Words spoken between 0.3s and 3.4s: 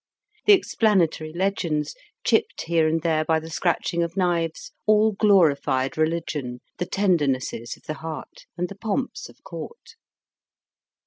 The explanatory legends, chipped here and there by